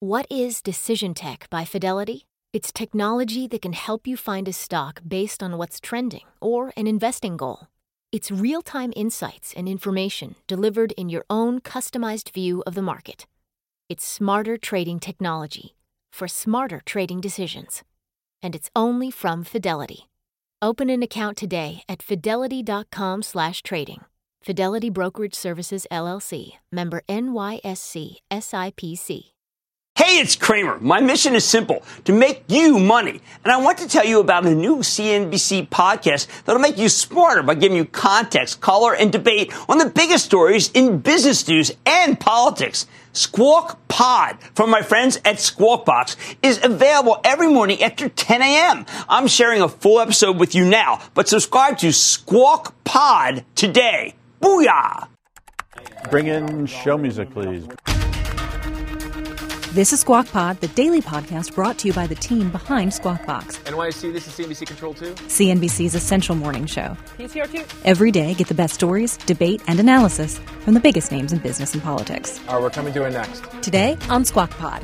[0.00, 2.28] What is Decision Tech by Fidelity?
[2.52, 6.86] It's technology that can help you find a stock based on what's trending or an
[6.86, 7.66] investing goal.
[8.12, 13.26] It's real time insights and information delivered in your own customized view of the market.
[13.88, 15.74] It's smarter trading technology
[16.12, 17.82] for smarter trading decisions.
[18.40, 20.08] And it's only from Fidelity.
[20.62, 24.04] Open an account today at fidelity.com/trading.
[24.44, 29.32] Fidelity Brokerage Services LLC, member NYSE SIPC.
[29.98, 30.78] Hey, it's Kramer.
[30.78, 33.20] My mission is simple to make you money.
[33.42, 37.42] And I want to tell you about a new CNBC podcast that'll make you smarter
[37.42, 42.18] by giving you context, color, and debate on the biggest stories in business news and
[42.20, 42.86] politics.
[43.12, 48.86] Squawk Pod from my friends at Squawk Box is available every morning after 10 a.m.
[49.08, 54.14] I'm sharing a full episode with you now, but subscribe to Squawk Pod today.
[54.40, 55.08] Booyah!
[56.08, 57.66] Bring in show music, please.
[59.72, 63.24] This is Squawk Pod, the daily podcast brought to you by the team behind Squawk
[63.26, 63.58] Box.
[63.58, 65.12] NYC, this is CNBC Control 2.
[65.14, 66.96] CNBC's essential morning show.
[67.18, 67.64] He's here too.
[67.84, 71.74] Every day, get the best stories, debate, and analysis from the biggest names in business
[71.74, 72.40] and politics.
[72.48, 73.44] All right, we're coming to it next.
[73.62, 74.82] Today on Squawk Pod,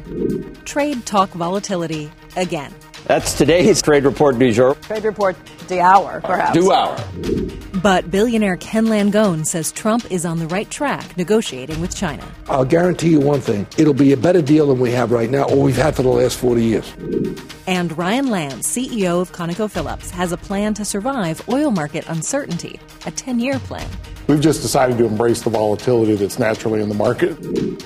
[0.67, 2.73] trade talk volatility again.
[3.07, 4.75] That's today's trade report du jour.
[4.77, 5.37] Trade report
[5.69, 6.59] the hour, perhaps.
[6.59, 6.97] Du hour.
[7.85, 12.27] But billionaire Ken Langone says Trump is on the right track negotiating with China.
[12.49, 15.43] I'll guarantee you one thing it'll be a better deal than we have right now,
[15.51, 16.91] or we've had for the last 40 years.
[17.67, 23.11] And Ryan Lance, CEO of ConocoPhillips, has a plan to survive oil market uncertainty, a
[23.11, 23.91] 10 year plan.
[24.27, 27.37] We've just decided to embrace the volatility that's naturally in the market.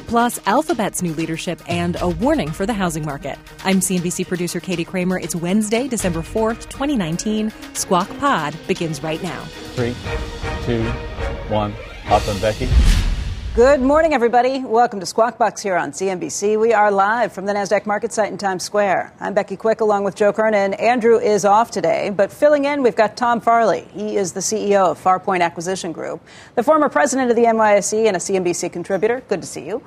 [0.06, 3.38] Plus, Alphabet's new leadership and a warning for the housing market.
[3.64, 5.18] I'm CNBC producer Katie Kramer.
[5.18, 7.52] It's Wednesday, December 4th, 2019.
[7.74, 9.42] Squawk Pod begins right now.
[9.74, 9.94] Three,
[10.64, 10.84] two,
[11.52, 11.74] one.
[12.06, 12.68] Up and Becky.
[13.58, 14.60] Good morning, everybody.
[14.60, 16.60] Welcome to Squawk Box here on CNBC.
[16.60, 19.12] We are live from the NASDAQ market site in Times Square.
[19.18, 20.80] I'm Becky Quick along with Joe Kernen.
[20.80, 23.88] Andrew is off today, but filling in, we've got Tom Farley.
[23.92, 26.22] He is the CEO of Farpoint Acquisition Group,
[26.54, 29.24] the former president of the NYSE and a CNBC contributor.
[29.26, 29.80] Good to see you.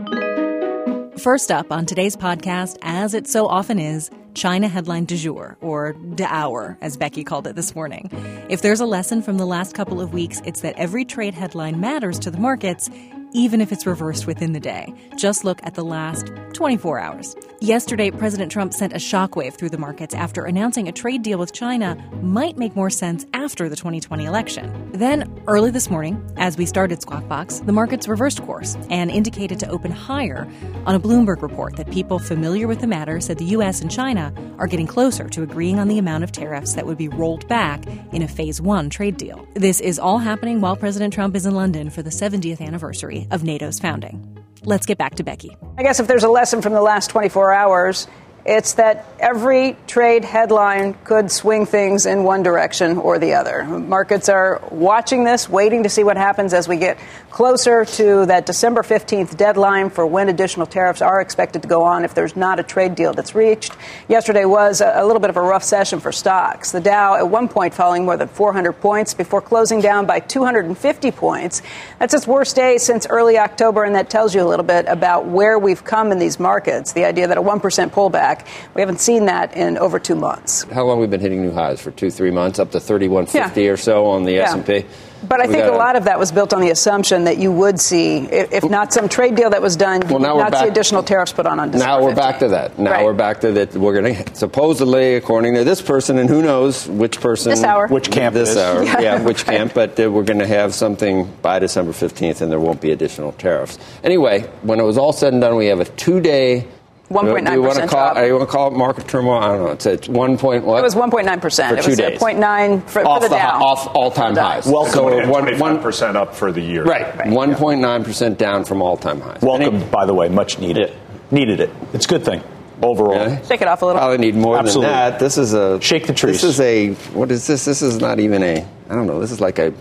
[1.18, 5.94] First up on today's podcast, as it so often is, China headline du jour, or
[5.94, 8.10] de hour, as Becky called it this morning.
[8.50, 11.80] If there's a lesson from the last couple of weeks, it's that every trade headline
[11.80, 12.90] matters to the markets,
[13.34, 14.94] even if it's reversed within the day.
[15.16, 17.36] Just look at the last 24 hours.
[17.60, 21.54] Yesterday, President Trump sent a shockwave through the markets after announcing a trade deal with
[21.54, 24.90] China might make more sense after the 2020 election.
[24.94, 29.60] Then, early this morning, as we started Squawk Box, the markets reversed course and indicated
[29.60, 30.48] to open higher
[30.88, 33.80] on a Bloomberg report that people familiar with the matter said the U.S.
[33.80, 37.10] and China are getting closer to agreeing on the amount of tariffs that would be
[37.10, 39.48] rolled back in a phase one trade deal.
[39.54, 43.44] This is all happening while President Trump is in London for the 70th anniversary of
[43.44, 44.38] NATO's founding.
[44.64, 45.56] Let's get back to Becky.
[45.78, 48.08] I guess if there's a lesson from the last 24 hours,
[48.46, 53.64] it's that every trade headline could swing things in one direction or the other.
[53.64, 56.98] Markets are watching this, waiting to see what happens as we get
[57.30, 62.04] closer to that December 15th deadline for when additional tariffs are expected to go on
[62.04, 63.76] if there's not a trade deal that's reached.
[64.08, 66.72] Yesterday was a, little bit of a rough session for stocks.
[66.72, 71.12] The Dow at one point falling more than 400 points before closing down by 250
[71.12, 71.62] points.
[72.00, 75.26] That's its worst day since early October, and that tells you a little bit about
[75.26, 76.94] where we've come in these markets.
[76.94, 78.31] The idea that a 1% pullback
[78.74, 80.64] we haven't seen that in over two months.
[80.64, 83.70] How long we've been hitting new highs for two, three months, up to 3150 yeah.
[83.70, 84.56] or so on the yeah.
[84.56, 84.86] S&P.
[85.28, 87.52] But I we think a lot of that was built on the assumption that you
[87.52, 91.04] would see, if not some trade deal that was done, well, now not see additional
[91.04, 92.16] tariffs put on on December Now we're 15th.
[92.16, 92.80] back to that.
[92.80, 93.06] Now right.
[93.06, 93.74] we're back to that.
[93.76, 97.88] We're going to supposedly, according to this person, and who knows which person, this hour,
[97.88, 99.58] which camp, this hour, yeah, yeah which right.
[99.58, 99.74] camp.
[99.76, 103.32] But uh, we're going to have something by December 15th, and there won't be additional
[103.34, 103.78] tariffs.
[104.04, 106.68] Anyway, when it was all said and done, we have a two-day
[107.12, 108.12] 1.9 Do you want to call?
[108.12, 109.40] It, uh, you want to call it market turmoil?
[109.40, 109.72] I don't know.
[109.72, 110.80] It's at one point what?
[110.80, 111.78] It was 1.9 percent.
[111.78, 112.20] For two it was days.
[112.20, 113.64] 0.9 for, off for the, Dow.
[113.64, 114.66] Off all-time highs.
[114.66, 114.94] Welcome.
[114.94, 116.84] So one, one percent up for the year.
[116.84, 117.16] Right.
[117.18, 117.28] right.
[117.28, 119.42] 1.9 percent down from all-time highs.
[119.42, 120.30] Welcome, Any, by the way.
[120.30, 120.90] Much needed.
[120.90, 120.96] Yeah.
[121.32, 121.70] Needed it.
[121.94, 122.44] It's a good thing
[122.82, 123.26] overall.
[123.26, 123.46] Really?
[123.46, 124.00] Shake it off a little.
[124.00, 124.92] Probably need more Absolutely.
[124.92, 125.20] than that.
[125.20, 126.42] This is a shake the trees.
[126.42, 127.66] This is a what is this?
[127.66, 128.66] This is not even a.
[128.90, 129.20] I don't know.
[129.20, 129.74] This is like a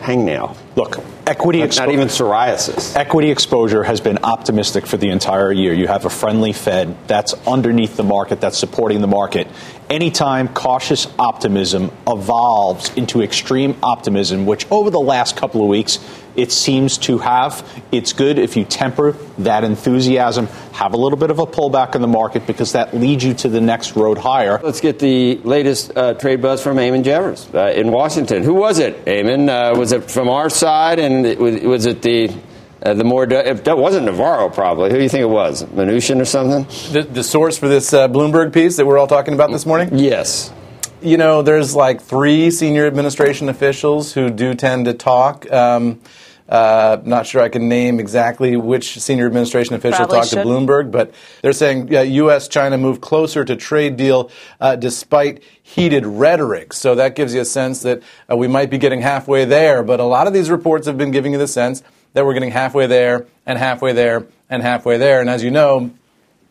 [0.00, 0.56] hangnail.
[0.76, 1.86] Look, equity exposure.
[1.86, 2.96] Not even psoriasis.
[2.96, 5.72] Equity exposure has been optimistic for the entire year.
[5.72, 9.48] You have a friendly Fed that's underneath the market, that's supporting the market.
[9.90, 15.98] Anytime cautious optimism evolves into extreme optimism, which over the last couple of weeks
[16.36, 21.30] it seems to have, it's good if you temper that enthusiasm, have a little bit
[21.30, 24.60] of a pullback in the market because that leads you to the next road higher.
[24.62, 28.42] Let's get the latest uh, trade buzz from Eamon Javers uh, in Washington.
[28.42, 29.48] Who was it, Eamon?
[29.48, 32.28] Uh, was it from our side, and was, was, it the
[32.82, 34.90] Uh, the more if that wasn't Navarro, probably.
[34.90, 35.64] Who do you think it was?
[35.64, 36.64] Mnuchin or something?
[36.92, 39.98] The, the source for this uh, Bloomberg piece that we're all talking about this morning.
[39.98, 40.52] Yes.
[41.00, 45.50] You know, there's like three senior administration officials who do tend to talk.
[45.50, 46.00] Um,
[46.48, 50.36] uh, not sure I can name exactly which senior administration official Probably talked should.
[50.36, 52.48] to Bloomberg, but they're saying yeah, U.S.
[52.48, 56.72] China move closer to trade deal uh, despite heated rhetoric.
[56.72, 59.82] So that gives you a sense that uh, we might be getting halfway there.
[59.82, 61.82] But a lot of these reports have been giving you the sense
[62.12, 65.20] that we're getting halfway there and halfway there and halfway there.
[65.20, 65.90] And as you know,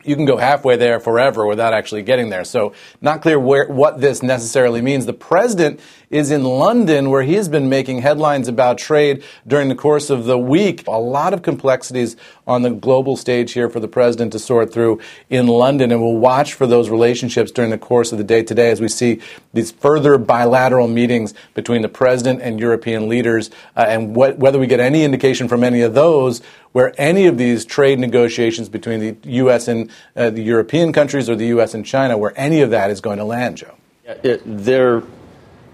[0.04, 2.44] you can go halfway there forever without actually getting there.
[2.44, 5.06] So, not clear where, what this necessarily means.
[5.06, 9.74] The president is in London, where he has been making headlines about trade during the
[9.74, 10.86] course of the week.
[10.86, 12.16] A lot of complexities
[12.46, 16.16] on the global stage here for the president to sort through in London, and we'll
[16.16, 19.20] watch for those relationships during the course of the day today as we see
[19.52, 24.66] these further bilateral meetings between the president and European leaders, uh, and what, whether we
[24.66, 26.40] get any indication from any of those
[26.72, 29.68] where any of these trade negotiations between the U.S.
[29.68, 31.74] and uh, the European countries or the U.S.
[31.74, 33.74] and China, where any of that is going to land, Joe.
[34.04, 35.02] It, they're,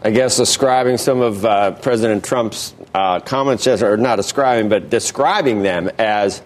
[0.06, 4.90] I guess, ascribing some of uh, President Trump's uh, comments, as- or not ascribing, but
[4.90, 6.42] describing them as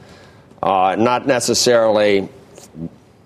[0.63, 2.29] uh, not necessarily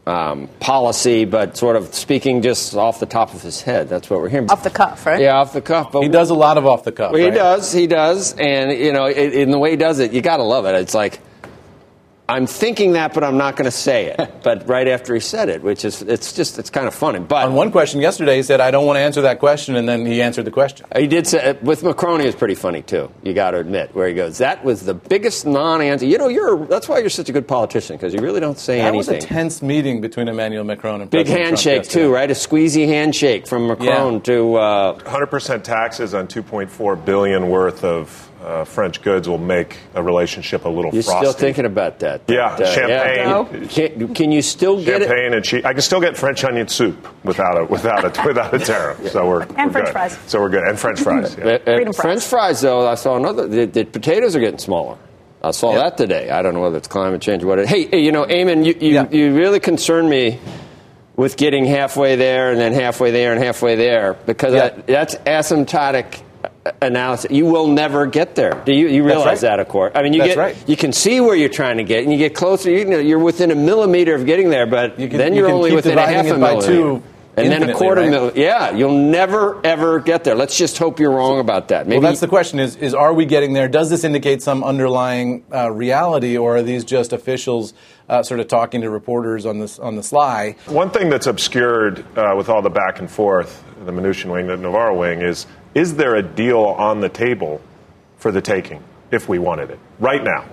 [0.06, 3.90] um, policy, but sort of speaking just off the top of his head.
[3.90, 4.50] That's what we're hearing.
[4.50, 5.20] Off the cuff, right?
[5.20, 5.92] Yeah, off the cuff.
[5.92, 7.12] But He does a lot of off the cuff.
[7.12, 7.34] Well, he right?
[7.34, 7.70] does.
[7.70, 8.34] He does.
[8.34, 10.74] And, you know, in, in the way he does it, you got to love it.
[10.76, 11.20] It's like,
[12.28, 14.30] I'm thinking that, but I'm not going to say it.
[14.42, 17.18] but right after he said it, which is, it's just, it's kind of funny.
[17.18, 19.88] But On one question yesterday, he said, I don't want to answer that question, and
[19.88, 20.86] then he answered the question.
[20.96, 23.12] he did say, with Macron, he was pretty funny, too.
[23.22, 26.06] You got to admit, where he goes, that was the biggest non answer.
[26.06, 28.78] You know, you're, that's why you're such a good politician, because you really don't say
[28.78, 32.04] That was a tense meeting between Emmanuel Macron and Big President Trump handshake, yesterday.
[32.06, 32.30] too, right?
[32.30, 34.20] A squeezy handshake from Macron Yeah.
[34.20, 34.54] to.
[34.56, 40.64] Uh, 100% taxes on 2.4 billion worth of uh, French goods will make a relationship
[40.64, 41.26] a little you're frosty.
[41.26, 42.22] still thinking about that.
[42.28, 43.68] Yeah, But, uh, champagne.
[43.68, 45.08] Can, can you still get it?
[45.08, 45.64] Champagne and cheese.
[45.64, 49.10] I can still get French onion soup without a without a without a tariff.
[49.10, 49.92] So we're And we're French good.
[49.92, 50.18] fries.
[50.26, 50.64] So we're good.
[50.64, 51.36] And French fries.
[51.38, 51.58] Yeah.
[51.64, 52.26] French fries.
[52.28, 53.46] fries, though, I saw another.
[53.46, 54.96] The, the potatoes are getting smaller.
[55.44, 56.30] I saw that today.
[56.30, 57.58] I don't know whether it's climate change or what.
[57.58, 59.08] It, hey, hey, you know, Eamon, you, you, Yeah.
[59.10, 60.38] you really concern me
[61.16, 64.68] with getting halfway there and then halfway there and halfway there because Yeah.
[64.68, 66.22] that, that's asymptotic
[66.80, 67.30] analysis.
[67.30, 68.62] You will never get there.
[68.64, 69.40] Do you, you realize right.
[69.50, 69.92] that, of course?
[69.94, 70.68] I mean, you That's get right.
[70.68, 72.70] you can see where you're trying to get, and you get closer.
[72.70, 75.48] You know, you're within a millimeter of getting there, but You can- then you you're
[75.48, 76.66] can only within a half a millimeter.
[76.66, 77.02] two
[77.36, 78.10] and then a quarter right?
[78.10, 78.32] mil.
[78.34, 80.34] Yeah, you'll never ever get there.
[80.34, 81.86] Let's just hope you're wrong about that.
[81.86, 83.68] Maybe Well, that's the question: is is are we getting there?
[83.68, 87.72] Does this indicate some underlying uh, reality, or are these just officials
[88.08, 90.56] uh, sort of talking to reporters on this on the sly?
[90.66, 94.56] One thing that's obscured uh, with all the back and forth, the Mnuchin wing, the
[94.56, 97.60] Navarro wing, is is there a deal on the table
[98.18, 100.44] for the taking if we wanted it right now?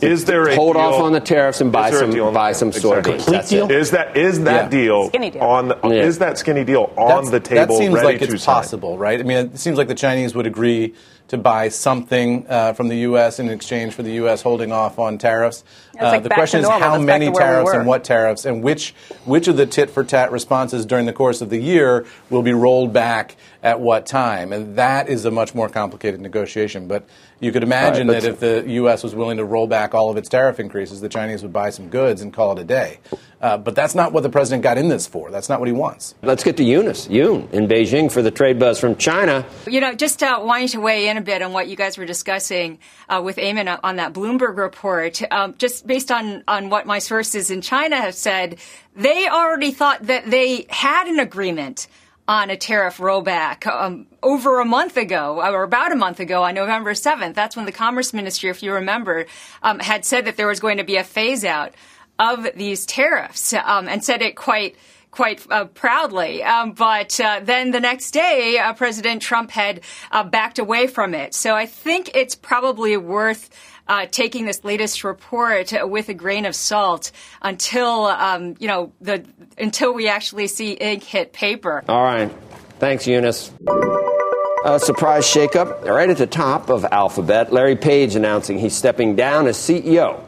[0.00, 2.10] Is there a hold deal- off on the tariffs and is buy there a some
[2.10, 3.12] deal on buy some Exactly.
[3.18, 3.26] soybeans.
[3.26, 3.70] That's it.
[3.70, 4.68] Is that is that Yeah.
[4.70, 5.42] deal Skinny deal.
[5.42, 5.90] on the, Yeah.
[5.90, 7.74] is that skinny deal on That's- the table?
[7.74, 8.54] That seems ready like to it's sign?
[8.54, 9.20] possible, right?
[9.20, 10.94] I mean, it seems like the Chinese would agree
[11.30, 13.38] to buy something uh, from the U.S.
[13.38, 14.42] in exchange for the U.S.
[14.42, 15.62] holding off on tariffs.
[15.92, 18.44] It's like the question is how That's many to where we tariffs and what tariffs,
[18.44, 18.94] and which
[19.26, 22.52] which of the tit for tat responses during the course of the year will be
[22.52, 26.88] rolled back at what time, and that is a much more complicated negotiation.
[26.88, 27.04] But
[27.38, 29.02] you could imagine Right, that if the U.S.
[29.02, 31.88] was willing to roll back all of its tariff increases, the Chinese would buy some
[31.88, 32.98] goods and call it a day.
[33.40, 35.30] Uh, but that's not what the president got in this for.
[35.30, 36.14] That's not what he wants.
[36.22, 39.46] Let's get to Eunice, Yoon, in Beijing for the trade buzz from China.
[39.66, 42.06] You know, just uh, wanting to weigh in a bit on what you guys were
[42.06, 46.98] discussing uh, with Eamon on that Bloomberg report, um, just based on, on what my
[46.98, 48.58] sources in China have said,
[48.96, 51.86] they already thought that they had an agreement
[52.26, 56.54] on a tariff rollback um, over a month ago, or about a month ago, on
[56.54, 57.34] November 7th.
[57.34, 59.26] That's when the Commerce Ministry, if you remember,
[59.62, 61.74] um, had said that there was going to be a phase out
[62.18, 64.76] of these tariffs um, and said it quite
[65.10, 66.42] quite uh, proudly.
[66.42, 71.14] Um, but uh, then the next day, uh, President Trump had uh, backed away from
[71.14, 71.34] it.
[71.34, 73.50] So I think it's probably worth.
[73.88, 77.10] Uh, taking this latest report with a grain of salt
[77.42, 79.24] until um, you know the
[79.58, 81.82] until we actually see ink hit paper.
[81.88, 82.30] All right.
[82.78, 83.50] Thanks, Eunice.
[84.64, 87.52] A surprise shakeup right at the top of Alphabet.
[87.52, 90.22] Larry Page announcing he's stepping down as CEO.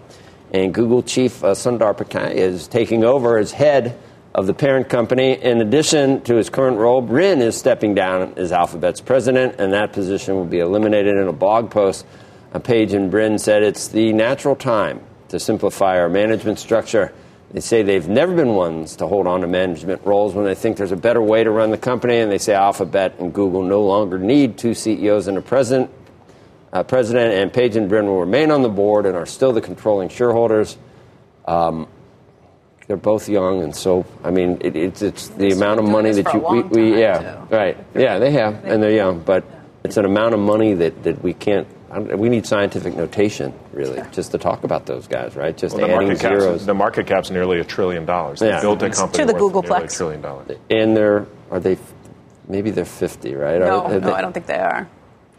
[0.53, 3.99] And Google chief uh, Sundar Pichai is taking over as head
[4.35, 5.33] of the parent company.
[5.33, 9.93] In addition to his current role, Brin is stepping down as Alphabet's president, and that
[9.93, 12.07] position will be eliminated in a blog post.
[12.53, 17.13] A Page and Brin said it's the natural time to simplify our management structure.
[17.51, 20.79] They say they've never been ones to hold on to management roles when they think
[20.79, 23.83] there's a better way to run the company, and they say Alphabet and Google no
[23.83, 25.91] longer need two CEOs and a president.
[26.73, 29.61] Uh, President and Page and Brin will remain on the board and are still the
[29.61, 30.79] controlling shareholders.
[31.45, 31.87] Um,
[32.87, 36.13] they're both young, and so I mean, it, it's it's the They've amount of money
[36.13, 39.45] that you we, we time, yeah right yeah they have, and they're young, but
[39.85, 41.67] it's an amount of money that that we can't.
[42.17, 45.55] We need scientific notation, really, just to talk about those guys, right?
[45.55, 46.65] Just Well, the adding market cap's, zeros.
[46.65, 48.41] the market cap's nearly a trillion dollars.
[48.41, 48.63] They Yeah.
[48.63, 49.97] built a company to the worth a Googleplex.
[49.99, 50.57] trillion dollars.
[50.71, 51.77] and they're are they?
[52.49, 53.61] Maybe they're fifty, right?
[53.61, 54.89] No, Are- are no, they- I don't think they are.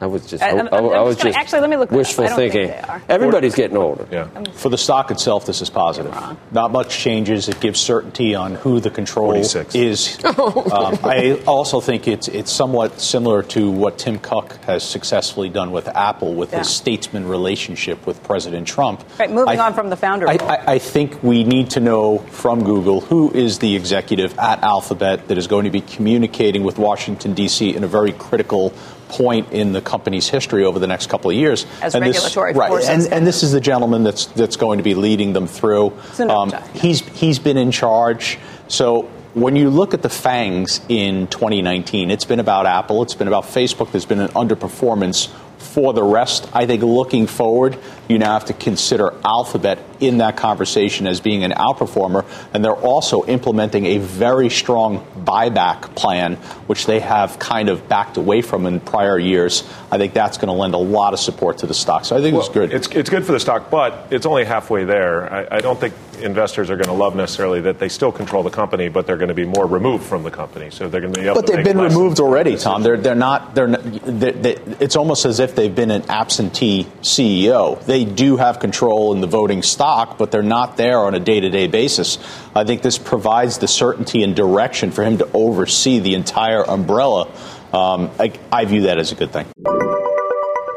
[0.02, 0.44] I was just.
[0.44, 1.98] I- I, I'm- I I'm was just gonna- just actually, let me look that up.
[2.00, 3.02] wishful I don't think thinking.
[3.08, 4.06] Everybody's getting older.
[4.12, 4.28] Yeah.
[4.54, 6.14] For the stock itself, this is positive.
[6.52, 7.48] Not much changes.
[7.48, 9.76] It gives certainty on who the control 46.
[9.76, 10.18] is.
[10.26, 15.72] um, I also think it's it's somewhat similar to what Tim Cook has successfully done
[15.72, 16.60] with Apple with Yeah.
[16.60, 19.06] his statesman relationship with President Trump.
[19.20, 20.34] Right, moving I- on from the founder I.
[20.42, 25.30] I, I think we need to know from Google who is the executive at Alphabet
[25.30, 27.74] that is going to be communicating with Washington, D.C.
[27.74, 28.74] in a very critical
[29.13, 31.65] point in the company's history over the next couple of years.
[31.82, 34.84] As and regulatory this, right, and, and this is the gentleman that's that's going to
[34.84, 35.93] be leading them through.
[36.20, 38.39] Um, he's he's been in charge.
[38.67, 43.27] So when you look at the fangs in 2019, it's been about Apple, it's been
[43.27, 43.91] about Facebook.
[43.91, 45.32] There's been an underperformance.
[45.58, 47.77] For the rest, I think looking forward,
[48.08, 52.74] you now have to consider Alphabet in that conversation as being an outperformer, and they're
[52.74, 56.36] also implementing a very strong buyback plan,
[56.68, 59.64] which they have kind of backed away from in prior years.
[59.92, 62.06] I think that's going to lend a lot of support to the stock.
[62.06, 62.74] So I think it's good.
[62.74, 65.32] It's, it's good for the stock, but it's only halfway there.
[65.32, 68.50] I, I don't think investors are going to love necessarily that they still control the
[68.50, 70.70] company, but they're going to be more removed from the company.
[70.70, 72.58] So they're going to be able But to they've been removed already.
[72.58, 72.84] Tom.
[72.84, 77.84] They're they're not they're, they they it's almost as if they've been an absentee CEO.
[77.86, 81.68] They do have control in the voting stock, but they're not there on a day-to-day
[81.68, 82.18] basis.
[82.56, 87.28] I think this provides the certainty and direction for him to oversee the entire umbrella.
[87.72, 89.46] Um, I, I view that as a good thing.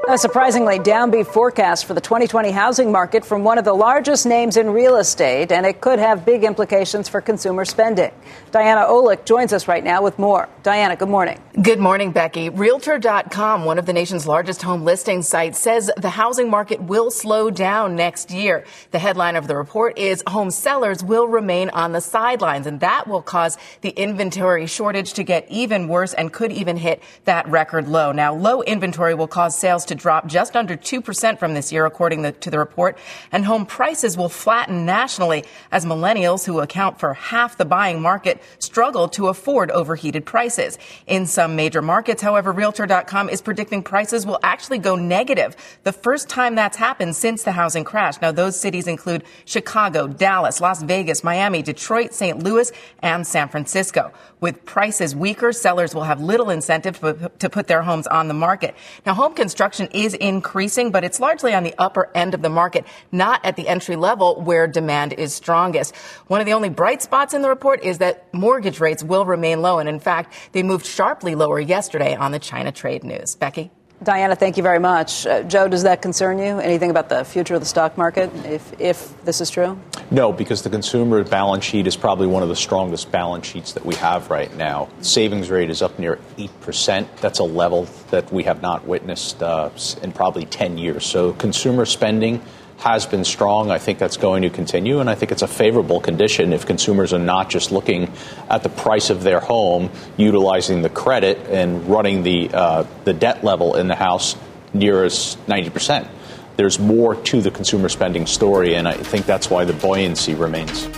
[0.08, 4.56] A surprisingly downbeat forecast for the 2020 housing market from one of the largest names
[4.56, 8.12] in real estate, and it could have big implications for consumer spending.
[8.52, 10.48] Diana Olick joins us right now with more.
[10.62, 11.40] Diana, good morning.
[11.60, 12.50] Good morning, Becky.
[12.50, 17.50] Realtor.com, one of the nation's largest home listing sites, says the housing market will slow
[17.50, 18.64] down next year.
[18.92, 23.08] The headline of the report is home sellers will remain on the sidelines, and that
[23.08, 27.88] will cause the inventory shortage to get even worse and could even hit that record
[27.88, 28.12] low.
[28.12, 32.32] Now, low inventory will cause sales to drop just under 2% from this year, according
[32.32, 32.96] to the report,
[33.32, 38.42] and home prices will flatten nationally as millennials, who account for half the buying market,
[38.58, 40.78] struggle to afford overheated prices.
[41.06, 46.28] In some major markets, however, Realtor.com is predicting prices will actually go negative, the first
[46.28, 48.20] time that's happened since the housing crash.
[48.20, 52.42] Now, those cities include Chicago, Dallas, Las Vegas, Miami, Detroit, St.
[52.42, 54.12] Louis, and San Francisco.
[54.40, 57.00] With prices weaker, sellers will have little incentive
[57.38, 58.74] to put their homes on the market.
[59.06, 62.84] Now, home construction is increasing, but it's largely on the upper end of the market,
[63.12, 65.94] not at the entry level where demand is strongest.
[66.26, 69.62] One of the only bright spots in the report is that mortgage rates will remain
[69.62, 69.78] low.
[69.78, 73.34] And in fact, they moved sharply lower yesterday on the China trade news.
[73.34, 73.70] Becky?
[74.02, 75.26] Diana, thank you very much.
[75.26, 76.58] Uh, Joe, does that concern you?
[76.58, 79.78] Anything about the future of the stock market, if, if this is true?
[80.10, 83.86] No, because the consumer balance sheet is probably one of the strongest balance sheets that
[83.86, 84.88] we have right now.
[85.00, 87.06] Savings rate is up near 8%.
[87.22, 89.70] That's a level that we have not witnessed uh,
[90.02, 91.06] in probably 10 years.
[91.06, 92.42] So consumer spending
[92.78, 93.70] has been strong.
[93.70, 97.12] I think that's going to continue, and I think it's a favorable condition if consumers
[97.12, 98.12] are not just looking
[98.48, 103.42] at the price of their home, utilizing the credit and running the uh, the debt
[103.42, 104.36] level in the house
[104.74, 106.08] near as 90 percent.
[106.56, 110.88] There's more to the consumer spending story, and I think that's why the buoyancy remains.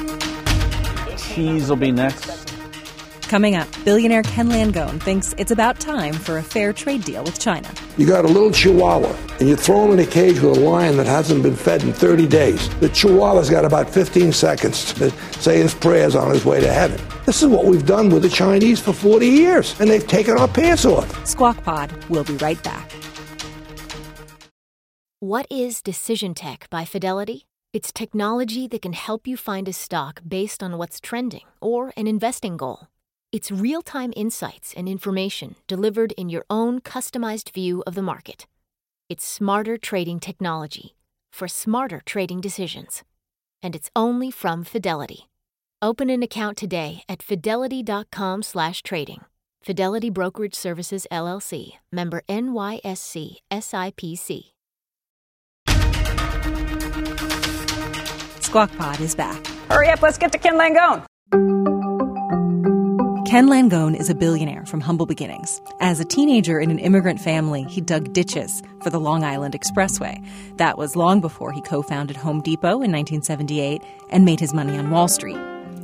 [1.35, 2.38] Cheese will be next.
[3.29, 7.39] Coming up, billionaire Ken Langone thinks it's about time for a fair trade deal with
[7.39, 7.71] China.
[7.99, 10.97] You got a little chihuahua, and you throw him in a cage with a lion
[10.97, 12.71] that hasn't been fed in 30 days.
[12.81, 16.99] The chihuahua's got about 15 seconds to say his prayers on his way to heaven.
[17.27, 20.49] This is what we've done with the Chinese for 40 years, and they've taken our
[20.49, 21.27] pants off.
[21.27, 22.91] Squawk Pod we'll be right back.
[25.21, 27.45] What is Decision Tech by Fidelity?
[27.75, 32.07] It's technology that can help you find a stock based on what's trending or an
[32.07, 32.89] investing goal.
[33.31, 38.47] It's real time insights and information delivered in your own customized view of the market.
[39.11, 40.95] It's smarter trading technology
[41.31, 43.05] for smarter trading decisions.
[43.63, 45.29] And it's only from Fidelity.
[45.83, 49.21] Open an account today at fidelity.com/trading.
[49.63, 54.55] Fidelity Brokerage Services LLC, member NYSE SIPC.
[58.41, 59.47] Squawk Pod is back.
[59.69, 61.05] Hurry up, let's get to Ken Langone.
[63.29, 65.61] Ken Langone is a billionaire from humble beginnings.
[65.81, 70.25] As a teenager in an immigrant family, he dug ditches for the Long Island Expressway.
[70.57, 74.79] That was long before he co founded Home Depot in 1978 and made his money
[74.79, 75.37] on Wall Street.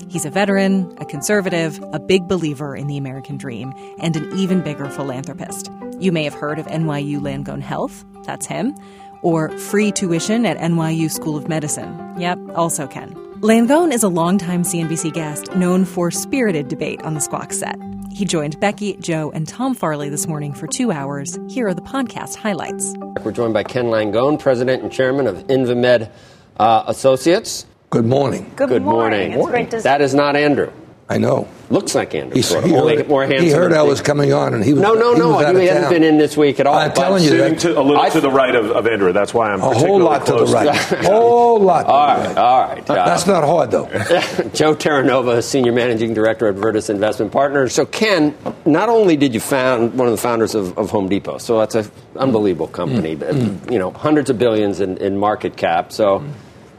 [0.09, 4.63] He's a veteran, a conservative, a big believer in the American dream, and an even
[4.63, 5.71] bigger philanthropist.
[5.99, 8.75] You may have heard of NYU Langone Health, that's him,
[9.21, 11.95] or free tuition at NYU School of Medicine.
[12.19, 13.24] Yep, also Ken.
[13.45, 17.77] Langone is a longtime CNBC guest known for spirited debate on the Squawk set.
[18.11, 21.39] He joined Becky, Joe, and Tom Farley this morning for two hours.
[21.51, 22.95] Here are the podcast highlights.
[23.23, 26.11] We're joined by Ken Langone, president and chairman of Invemed
[26.59, 27.67] uh, Associates.
[27.91, 28.51] Good morning.
[28.57, 29.33] Good, morning.
[29.33, 30.73] It's great to That is not Andrew.
[31.15, 31.47] I know.
[31.71, 32.35] Looks like Andrew.
[32.35, 33.47] He's, he Only heard, more handsome.
[33.47, 35.41] he heard I was coming on, and he was No, no, he no.
[35.41, 36.75] out He hasn't been in this week at all.
[36.75, 39.13] I'm telling you Sitting that to, a little I- to the right of, of Andrew.
[39.13, 40.75] That's why I'm a whole lot to the right.
[41.05, 41.85] whole lot.
[41.85, 42.37] To All the right, right.
[42.37, 42.91] all right.
[42.91, 43.87] Uh, That's not hard though.
[44.55, 47.73] Joe Terranova, Senior Managing Director at Virtus Investment Partners.
[47.73, 51.39] So, Ken, not only did you found one of the founders of, of Home Depot,
[51.39, 53.33] so that's an unbelievable company, but,
[53.71, 55.93] you know, hundreds of billions in, in market cap.
[55.93, 56.25] So,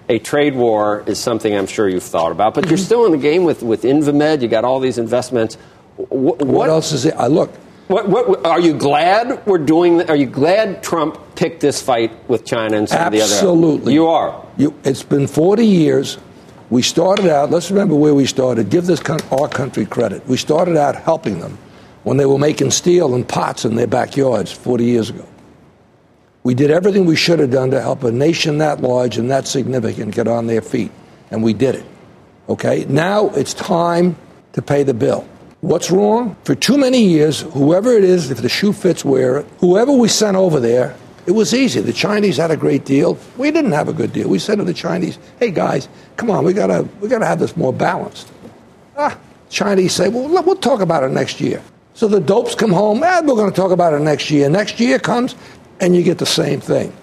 [0.08, 2.86] a trade war is something I'm sure you've thought about, but you're mm-hmm.
[2.86, 4.42] still in the game with, with Invemed.
[4.42, 5.56] You got all these investments.
[5.98, 7.16] What, What else is it?
[7.16, 7.54] I look.
[7.88, 10.10] What, what, are you glad we're doing?
[10.10, 13.34] Are you glad Trump picked this fight with China and some of the other?
[13.34, 13.94] Absolutely.
[13.94, 14.44] You are.
[14.58, 16.18] You, it's been 40 years.
[16.72, 18.72] We started out, let's remember where we started.
[18.72, 20.26] Give this our country credit.
[20.28, 21.60] We started out helping them
[22.04, 25.28] when they were making steel and pots in their backyards 40 years ago.
[26.46, 29.48] We did everything we should have done to help a nation that large and that
[29.48, 30.92] significant get on their feet,
[31.32, 31.86] and we did it.
[32.48, 32.86] Okay?
[32.88, 34.16] Now it's time
[34.54, 35.28] to pay the bill.
[35.62, 36.36] What's wrong?
[36.44, 39.48] For too many years, whoever it is, if the shoe fits, wear it.
[39.60, 41.82] Whoever we sent over there, it was easy.
[41.82, 43.18] The Chinese had a great deal.
[43.38, 44.30] We didn't have a good deal.
[44.30, 47.58] We said to the Chinese, "Hey guys, come on, we gotta we gotta have this
[47.58, 48.28] more balanced."
[48.96, 49.18] Ah,
[49.50, 51.64] Chinese say, "Well, we'll talk about it next year."
[51.96, 53.02] So the dopes come home.
[53.04, 54.50] Ah, we're going to talk about it next year.
[54.50, 55.34] Next year comes,
[55.80, 56.94] and you get the same thing.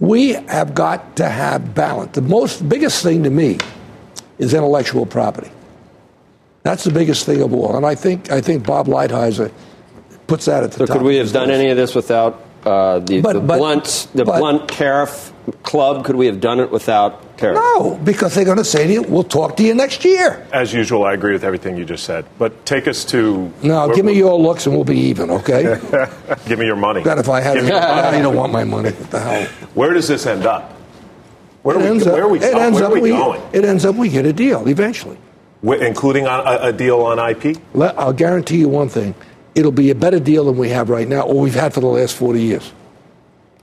[0.00, 2.12] We have got to have balance.
[2.12, 3.58] The most biggest thing to me
[4.38, 5.50] is intellectual property.
[6.62, 9.52] That's the biggest thing of all, and I think I think Bob Lighthizer
[10.26, 10.96] puts that at the So top.
[10.96, 11.60] could we have done list.
[11.60, 16.04] any of this without uh, the, But- the but- blunt the but- blunt tariff club?
[16.04, 19.24] Could we have done it without No, because they're going to say to you, "We'll
[19.24, 22.24] talk to you next year." As usual, I agree with everything you just said.
[22.38, 23.52] But take us to.
[23.62, 25.80] No, give me your looks and we'll be even, okay?
[26.46, 27.02] Give me your money.
[27.02, 28.90] God, if I had, me I don't want my money.
[28.90, 29.44] What the hell?
[29.74, 30.72] Where does this end up?
[31.62, 33.42] Where, It are we, ends where are we, up, it ends where up we going?
[33.52, 35.16] It ends up we get a deal eventually.
[35.62, 37.56] Including on a, a deal on IP?
[37.72, 39.14] Let, I'll guarantee you one thing:
[39.54, 41.86] it'll be a better deal than we have right now, or we've had for the
[41.86, 42.70] last forty years.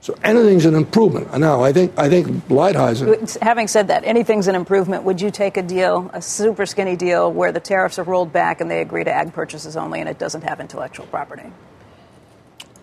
[0.02, 1.32] So anything's an improvement.
[1.38, 3.40] Now, I think I think Lighthizer.
[3.40, 5.04] Having said that, anything's an improvement.
[5.04, 8.60] Would you take a deal, a super skinny deal, where the tariffs are rolled back
[8.60, 11.52] and they agree to ag purchases only and it doesn't have intellectual property?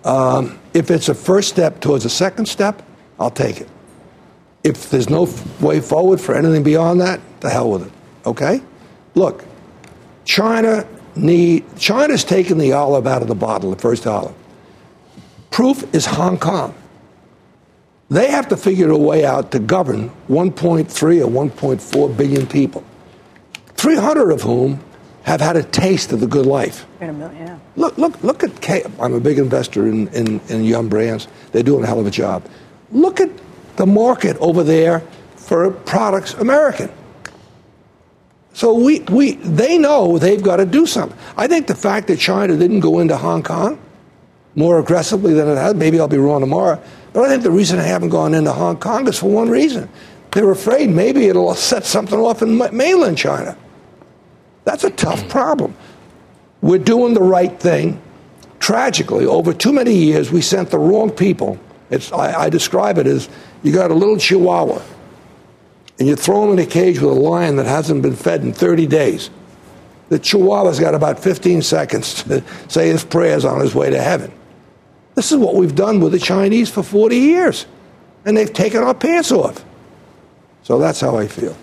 [0.06, 2.82] Um, if it's a first step towards a second step,
[3.20, 3.68] I'll take it.
[4.64, 7.92] If there's no f- way forward for anything beyond that, the hell with it.
[8.26, 8.62] Okay?
[9.16, 9.44] Look,
[10.24, 14.36] China need China's taken the olive out of the bottle, the first olive.
[15.52, 16.74] Proof is Hong Kong.
[18.10, 20.88] They have to figure a way out to govern 1.3
[21.22, 22.84] or 1.4 billion people,
[23.76, 24.84] 300 of whom
[25.24, 26.88] have had a taste of the good life.
[27.02, 27.60] In a million, yeah.
[27.76, 28.62] Look, look, look at.
[28.62, 31.28] K- I'm a big investor in, in, in Yum Brands.
[31.52, 32.48] They're doing a hell of a job.
[32.92, 33.30] Look at
[33.76, 35.02] the market over there
[35.36, 36.92] for products American.
[38.54, 41.18] So we, we, they know they've got to do something.
[41.38, 43.80] I think the fact that China didn't go into Hong Kong
[44.60, 46.82] more aggressively than it has, maybe I'll be wrong tomorrow,
[47.14, 49.90] but I think the reason they haven't gone into Hong Kong is for one reason.
[50.32, 53.58] They're afraid maybe it'll set something off in mainland China.
[54.66, 55.76] That's a tough problem.
[56.62, 58.02] We're doing the right thing.
[58.60, 61.58] Tragically, over too many years, we sent the wrong people.
[61.90, 63.30] It's, I, I describe it as
[63.64, 64.82] you got a little chihuahua,
[65.98, 68.52] and you throw him in a cage with a lion that hasn't been fed in
[68.52, 69.30] 30 days.
[70.10, 74.34] The chihuahua's got about 15 seconds to say his prayers on his way to heaven.
[75.16, 77.66] This is what we've done with the Chinese for 40 years,
[78.26, 79.64] and they've taken our pants off.
[80.64, 81.58] So that's how I feel.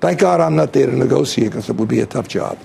[0.00, 2.58] Thank God I'm not there to negotiate because it would be a tough job.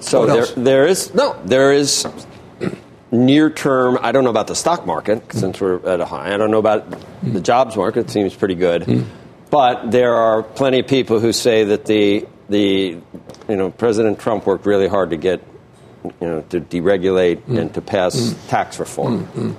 [0.00, 2.06] So there, there is no, there is
[3.12, 3.98] near term.
[4.00, 5.38] I don't know about the stock market Hmm.
[5.38, 6.34] since we're at a high.
[6.34, 6.84] I don't know about
[7.22, 8.00] the jobs market.
[8.06, 9.02] It seems pretty good, Hmm.
[9.50, 12.96] but there are plenty of people who say that the the
[13.48, 15.40] you know President Trump worked really hard to get
[16.04, 17.56] you know to deregulate Hmm.
[17.58, 19.56] and to pass tax reform.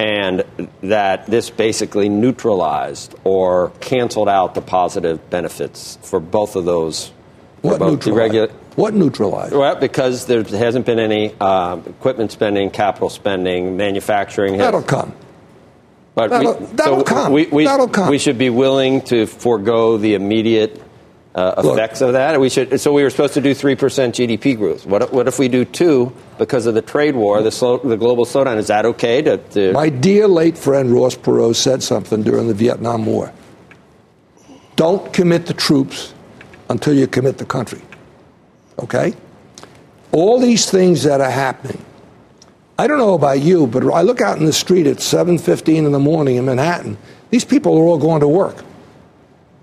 [0.00, 0.44] And
[0.82, 7.10] that this basically neutralized or canceled out the positive benefits for both of those.
[7.62, 8.32] What neutralized?
[8.34, 9.52] deregula- What neutralized?
[9.54, 14.56] Well, because there hasn't been any uh, equipment spending, capital spending, manufacturing.
[14.56, 15.12] That'll come.
[16.14, 17.32] But That'll- we, that'll so come.
[17.32, 18.08] We, we, That'll come.
[18.08, 20.80] we should be willing to forego the immediate
[21.34, 21.74] uh, Look.
[21.78, 22.40] effects of that.
[22.40, 22.80] We should.
[22.80, 24.86] So we were supposed to do three percent GDP growth.
[24.86, 27.96] What, if- what if we do two because of the trade war, the, slow, the
[27.96, 28.56] global slowdown?
[28.56, 29.22] Is that okay?
[29.22, 33.32] To, to My dear late friend Ross Perot said something during the Vietnam War.
[34.76, 36.14] Don't commit the troops
[36.70, 37.82] until you commit the country.
[38.78, 39.14] Okay?
[40.12, 41.84] All these things that are happening.
[42.78, 45.92] I don't know about you, but I look out in the street at 7:15 in
[45.92, 46.96] the morning in Manhattan.
[47.30, 48.64] These people are all going to work.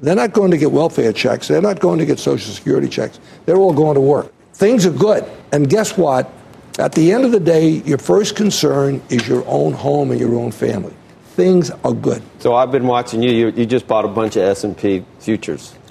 [0.05, 1.47] They're not going to get welfare checks.
[1.47, 3.19] They're not going to get social security checks.
[3.47, 4.31] They're all going to work.
[4.53, 5.25] Things are good.
[5.51, 6.31] And guess what?
[6.77, 10.35] At the end of the day, your first concern is your own home and your
[10.35, 10.93] own family.
[11.29, 12.21] Things are good.
[12.37, 13.31] So I've been watching you.
[13.31, 14.77] You, you just bought a bunch of S and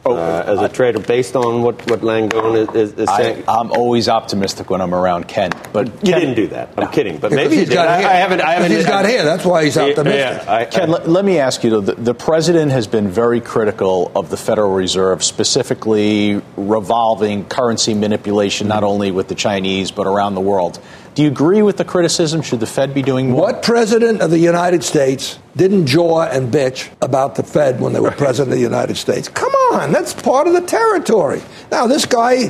[0.05, 3.17] P futures uh, as a trader, based on what what Langone is, is, is I,
[3.23, 3.45] saying.
[3.49, 6.71] I'm always optimistic when I'm around Ken, but you Ken- didn't do that.
[6.77, 7.75] I'm kidding, but Because maybe you he's did.
[7.75, 8.09] got I, hair.
[8.11, 8.40] I haven't.
[8.40, 8.71] I haven't.
[8.73, 9.25] He's got hair.
[9.25, 10.47] That's why he's Yeah, optimistic.
[10.47, 11.81] Yeah, I, Ken, let, let me ask you though.
[11.81, 18.69] The, the president has been very critical of the Federal Reserve, specifically revolving currency manipulation,
[18.69, 20.79] not only with the Chinese but around the world.
[21.14, 22.42] Do you agree with the criticism?
[22.42, 23.42] Should the Fed be doing more?
[23.42, 28.00] What president of the United States didn't jaw and bitch about the Fed when they
[28.00, 29.29] were president of the United States?
[29.29, 31.40] Come on, that's part of the territory.
[31.70, 32.48] Now, this guy,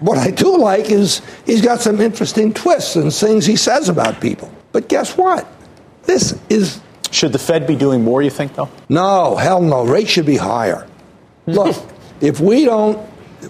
[0.00, 4.20] what I do like is he's got some interesting twists and things he says about
[4.20, 4.52] people.
[4.72, 5.46] But guess what?
[6.04, 6.80] This is.
[7.12, 8.22] Should the Fed be doing more?
[8.22, 8.68] You think, though?
[8.88, 9.84] No, hell no.
[9.84, 10.86] Rates should be higher.
[11.46, 11.76] Look,
[12.20, 12.98] if we don't,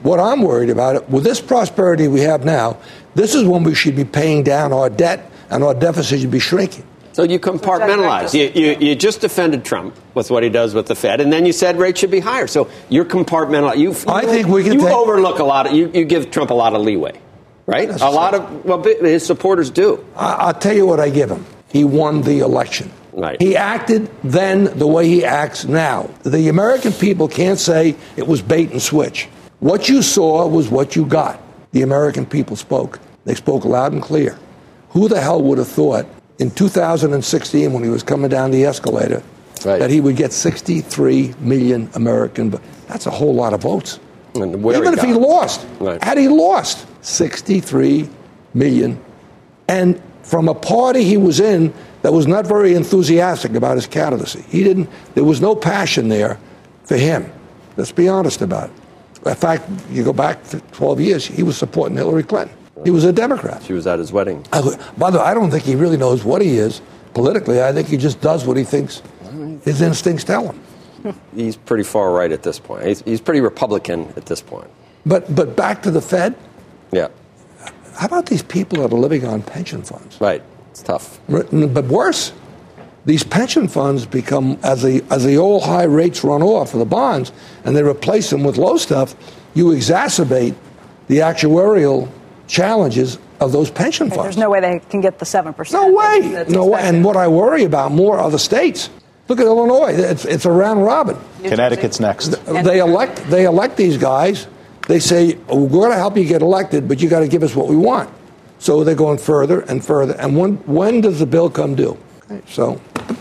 [0.02, 2.78] what I'm worried about it, with this prosperity we have now,
[3.14, 6.38] this is when we should be paying down our debt and our deficit should be
[6.38, 6.84] shrinking.
[7.12, 8.32] So you compartmentalize.
[8.34, 11.44] You, you, you just defended Trump with what he does with the Fed, and then
[11.44, 12.46] you said rates should be higher.
[12.46, 13.78] So you're compartmentalized.
[13.78, 15.66] You, I think we can You take- overlook a lot.
[15.66, 17.18] Of, you, you give Trump a lot of leeway,
[17.66, 17.90] right?
[18.00, 20.04] A lot of well, his supporters do.
[20.16, 21.44] I, I'll tell you what I give him.
[21.72, 22.92] He won the election.
[23.12, 23.40] Right.
[23.42, 26.10] He acted then the way he acts now.
[26.22, 29.28] The American people can't say it was bait and switch.
[29.58, 31.42] What you saw was what you got.
[31.72, 32.98] The American people spoke.
[33.24, 34.38] They spoke loud and clear.
[34.90, 36.06] Who the hell would have thought
[36.38, 39.22] in 2016 when he was coming down the escalator
[39.64, 39.78] Right.
[39.78, 42.64] that he would get 63 million American votes?
[42.88, 44.00] That's a whole lot of votes.
[44.34, 46.02] And where Even if he lost, Right.
[46.02, 48.08] had he lost 63
[48.54, 48.98] million,
[49.68, 54.44] and from a party he was in that was not very enthusiastic about his candidacy,
[54.48, 54.88] he didn't.
[55.14, 56.38] There was no passion there
[56.84, 57.30] for him.
[57.76, 58.79] Let's be honest about it.
[59.26, 62.56] In fact, you go back to 12 years, he was supporting Hillary Clinton.
[62.84, 63.62] He was a Democrat.
[63.62, 64.46] She was at his wedding.
[64.52, 64.62] I,
[64.96, 66.80] by the way, I don't think he really knows what he is
[67.12, 67.62] politically.
[67.62, 69.02] I think he just does what he thinks
[69.64, 71.14] his instincts tell him.
[71.34, 72.86] He's pretty far right at this point.
[72.86, 74.68] He's, he's pretty Republican at this point.
[75.06, 76.34] But but back to the Fed.
[76.92, 77.08] Yeah,
[77.94, 80.20] How about these people that are living on pension funds?
[80.20, 80.42] right.
[80.70, 81.18] It's tough.
[81.28, 81.50] But
[81.86, 82.32] worse,
[83.04, 86.86] these pension funds become as the as the old high rates run off of the
[86.86, 87.32] bonds,
[87.64, 89.14] and they replace them with low stuff.
[89.54, 90.54] You exacerbate
[91.08, 92.10] the actuarial
[92.46, 94.22] challenges of those pension funds.
[94.22, 95.72] There's no way they can get the 7%.
[95.72, 96.28] No way.
[96.28, 96.80] that's No way.
[96.82, 98.90] And what I worry about more are the states.
[99.28, 99.94] Look at Illinois.
[99.94, 101.16] It's, it's a round robin.
[101.42, 102.28] Connecticut's next.
[102.46, 104.46] They elect they elect these guys.
[104.88, 107.42] They say oh, we're going to help you get elected, but you got to give
[107.42, 108.10] us what we want.
[108.58, 110.14] So they're going further and further.
[110.14, 111.96] And when when does the bill come due?
[112.30, 112.80] Okay, so,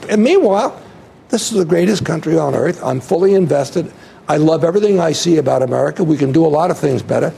[0.10, 0.82] and meanwhile,
[1.30, 2.84] this is the greatest country on earth.
[2.84, 3.92] I'm fully invested.
[4.28, 6.04] I love everything I see about America.
[6.04, 7.34] We can do a lot of things better.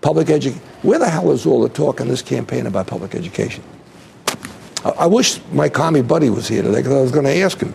[0.00, 0.60] Public education.
[0.82, 3.64] Where the hell is all the talk in this campaign about public education?
[4.84, 7.58] I, I wish my commie buddy was here today because I was going to ask
[7.58, 7.74] him,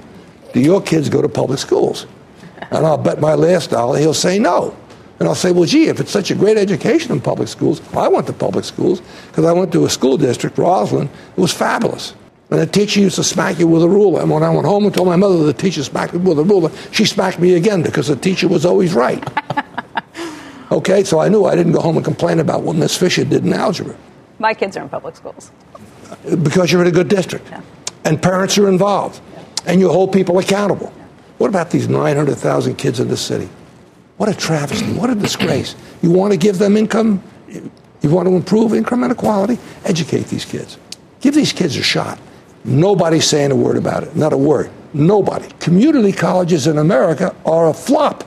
[0.54, 2.08] do your kids go to public schools?
[2.72, 4.76] And I'll bet my last dollar he'll say no.
[5.20, 8.08] And I'll say, well, gee, if it's such a great education in public schools, I
[8.08, 11.10] went to public schools because I went to a school district, Roslyn.
[11.36, 12.14] It was fabulous.
[12.52, 14.22] And the teacher used to smack you with a ruler.
[14.22, 16.44] And when I went home and told my mother the teacher smacked me with a
[16.44, 19.24] ruler, she smacked me again because the teacher was always right.
[20.72, 23.46] okay, so I knew I didn't go home and complain about what Miss Fisher did
[23.46, 23.96] in algebra
[24.40, 25.52] My kids are in public schools.
[26.44, 27.48] because you're in a good district
[28.04, 29.22] and parents are involved
[29.68, 30.92] and you hold people accountable.
[31.38, 33.48] What about these 900,000 kids in this city?
[34.18, 34.92] What a travesty.
[34.94, 35.76] What a disgrace.
[36.02, 37.22] You want to give them income?
[37.48, 39.60] You want to improve income inequality?
[39.86, 40.78] Educate these kids.
[41.22, 42.20] Give these kids a shot.
[42.66, 44.16] Nobody's saying a word about it.
[44.16, 44.70] Not a word.
[44.94, 45.48] Nobody.
[45.60, 48.24] Community colleges in America are a flop.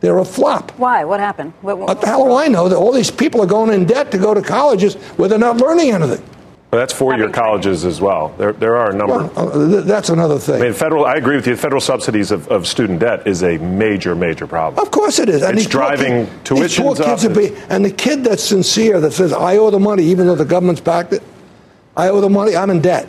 [0.00, 0.70] They're a flop.
[0.78, 1.04] Why?
[1.04, 1.52] What happened?
[1.62, 4.10] What, What the hell do I know that all these people are going in debt
[4.12, 6.22] to go to colleges where they're not learning anything?
[6.70, 8.28] Well, that's four-year colleges as well.
[8.36, 9.24] There, there are a number.
[9.24, 10.56] Well, uh, th- that's another thing.
[10.56, 11.06] I mean, federal.
[11.06, 11.56] I agree with you.
[11.56, 14.84] Federal subsidies of, of student debt is a major, major problem.
[14.86, 15.42] Of course it is.
[15.42, 17.34] And It's driving kid- these poor tuitions kids up.
[17.34, 20.44] be- and the kid that's sincere that says, I owe the money, even though the
[20.44, 21.22] government's backed it,
[21.96, 23.08] I owe the money, I'm in debt.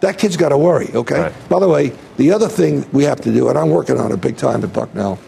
[0.00, 1.32] That kid's got to worry, okay?
[1.48, 4.20] By the way, the other thing we have to do, and I'm working on it
[4.20, 5.18] big time at Bucknell,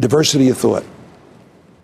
[0.00, 0.84] diversity of thought.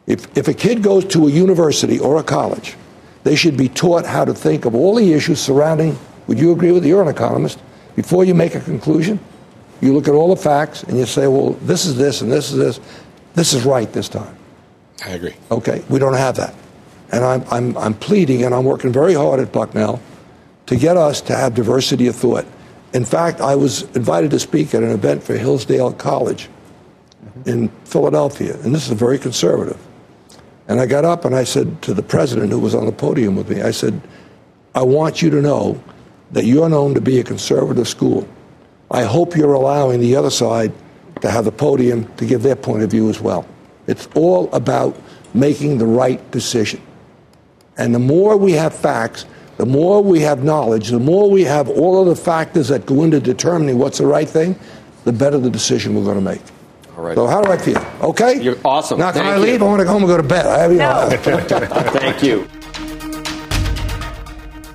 [0.07, 2.77] If, if a kid goes to a university or a college,
[3.23, 6.73] they should be taught how to think of all the issues surrounding, would you agree
[6.73, 7.61] with, you're an economist,
[7.97, 9.19] before you make a conclusion,
[9.81, 12.51] you look at all the facts and you say, well, this is this and this
[12.51, 12.81] is this.
[13.35, 14.37] This is right this time.
[15.05, 15.35] I agree.
[15.51, 16.55] Okay, we don't have that.
[17.13, 20.01] And I'm, I'm, I'm pleading and I'm working very hard at Bucknell
[20.67, 22.47] to get us to have diversity of thought.
[22.93, 26.49] In fact, I was invited to speak at an event for Hillsdale College
[27.45, 29.79] in Philadelphia, and this is very conservative.
[30.69, 33.37] And I got up and I said to the president who was on the podium
[33.37, 34.01] with me, I said,
[34.75, 35.83] I want you to know
[36.31, 38.27] that you're known to be a conservative school.
[38.91, 40.73] I hope you're allowing the other side
[41.21, 43.47] to have the podium to give their point of view as well.
[43.87, 44.97] It's all about
[45.35, 46.81] making the right decision.
[47.77, 51.69] And the more we have facts, the more we have knowledge, the more we have
[51.69, 54.59] all of the factors that go into determining what's the right thing,
[55.05, 56.43] the better the decision we're going to make.
[56.97, 57.15] All right.
[57.15, 57.85] So how do I feel?
[58.03, 58.41] Okay?
[58.41, 58.99] You're awesome.
[58.99, 59.43] Now, can Thank I you.
[59.43, 59.63] leave?
[59.63, 60.47] I want to go home and go to bed.
[60.47, 61.09] I have, you know,
[61.91, 62.49] Thank you.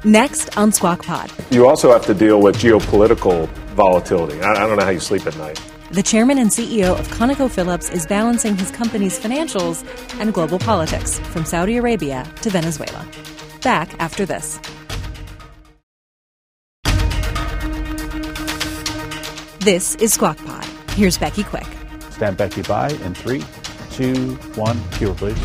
[0.05, 4.39] Next on Squawk Pod, You also have to deal with geopolitical volatility.
[4.41, 5.61] I, I don't know how you sleep at night.
[5.91, 9.83] the chairman and CEO of ConocoPhillips is balancing his company's financials
[10.21, 13.05] and global politics from Saudi Arabia to Venezuela.
[13.61, 14.59] Back after this.
[19.59, 20.65] This is Squawk Pod.
[20.91, 21.67] Here's Becky Quick.
[22.11, 23.43] Stand Becky by in three,
[23.91, 24.79] two, one.
[24.91, 25.37] Cue, please.